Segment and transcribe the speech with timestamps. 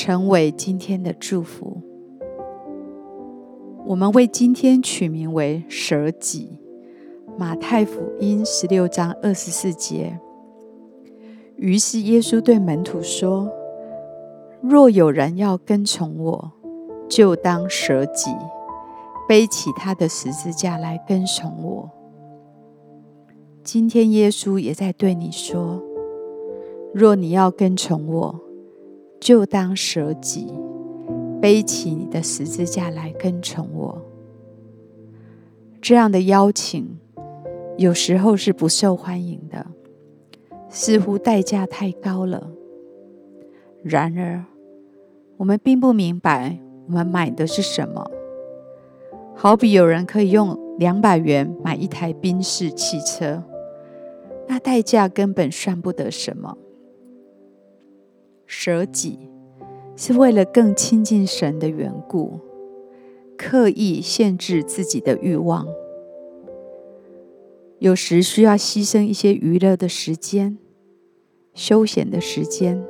[0.00, 1.82] 成为今天的祝福。
[3.84, 6.60] 我们为今天取名为舍己。
[7.36, 10.20] 马太福音十六章二十四节。
[11.56, 13.50] 于是耶稣对门徒说
[14.62, 16.52] ：“若有人要跟从我，
[17.08, 18.30] 就当舍己，
[19.28, 21.90] 背起他的十字架来跟从我。”
[23.64, 25.82] 今天耶稣也在对你说
[26.94, 28.40] ：“若你要跟从我。”
[29.20, 30.52] 就当舍己，
[31.40, 34.02] 背起你的十字架来跟从我。
[35.80, 36.98] 这样的邀请
[37.76, 39.66] 有时候是不受欢迎的，
[40.68, 42.50] 似乎代价太高了。
[43.82, 44.44] 然而，
[45.36, 48.10] 我们并不明白我们买的是什么。
[49.34, 53.42] 好比有人可以用两百元买一台宾士汽车，
[54.48, 56.58] 那代价根本算不得什么。
[58.50, 59.28] 舍己
[59.94, 62.40] 是为了更亲近神的缘故，
[63.36, 65.68] 刻意限制自己的欲望。
[67.78, 70.56] 有时需要牺牲一些娱乐的时间、
[71.52, 72.82] 休闲的时间，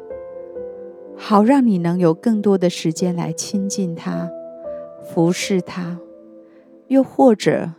[1.17, 4.31] 好让你能有更多的时间来亲近他、
[5.03, 5.99] 服侍他；
[6.87, 7.73] 又或者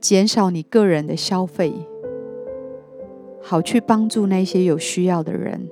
[0.00, 1.72] 减少你个人的消费，
[3.40, 5.68] 好去帮助那些有需要的人。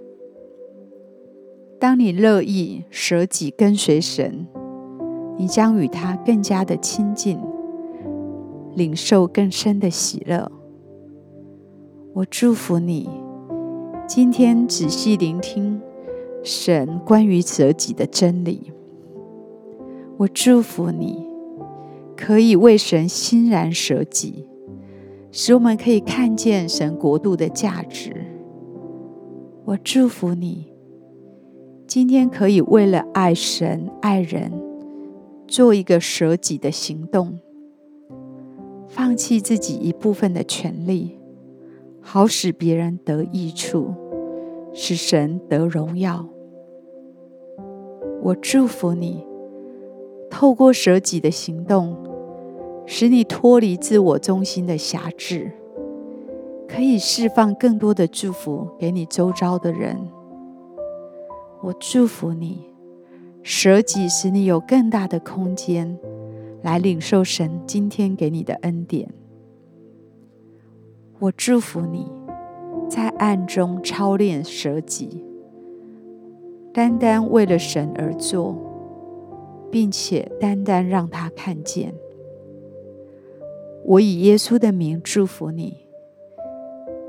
[1.85, 4.47] 当你乐意舍己跟随神，
[5.37, 7.39] 你将与他更加的亲近，
[8.75, 10.51] 领受更深的喜乐。
[12.15, 13.11] 我祝福你，
[14.09, 15.79] 今天仔细聆听
[16.43, 18.73] 神关于舍己的真理。
[20.17, 21.23] 我祝福你，
[22.17, 24.49] 可以为神欣然舍己，
[25.31, 28.25] 使我们可以看见神国度的价值。
[29.67, 30.73] 我祝福你。
[31.87, 34.51] 今天可以为了爱神爱人，
[35.47, 37.39] 做一个舍己的行动，
[38.89, 41.19] 放弃自己一部分的权利，
[42.01, 43.93] 好使别人得益处，
[44.73, 46.27] 使神得荣耀。
[48.23, 49.25] 我祝福你，
[50.31, 51.95] 透过舍己的行动，
[52.87, 55.53] 使你脱离自我中心的辖制，
[56.67, 59.99] 可以释放更多的祝福给你周遭的人。
[61.65, 62.61] 我祝福你，
[63.43, 65.99] 舍己使你有更大的空间
[66.61, 69.09] 来领受神今天给你的恩典。
[71.21, 72.13] 我祝福你，
[72.87, 75.25] 在暗中操练舍己，
[76.71, 78.55] 单单为了神而做，
[79.71, 81.95] 并且单单让他看见。
[83.87, 85.79] 我以耶稣的名祝福你，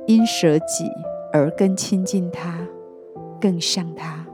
[0.08, 0.86] 因舍己
[1.34, 2.66] 而更亲近他，
[3.42, 4.25] 更像他。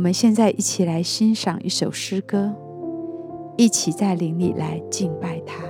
[0.00, 2.54] 我们现在一起来欣赏一首诗歌，
[3.58, 5.69] 一起在灵里来敬拜他。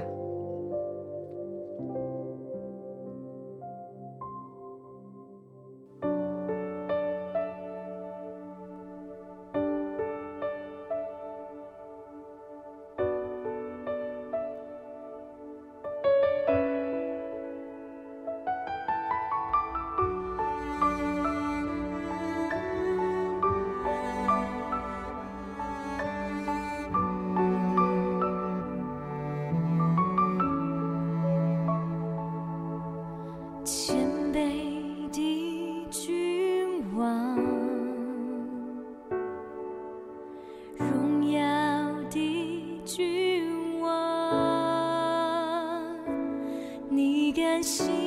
[47.63, 48.00] 我。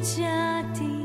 [0.00, 0.97] 家的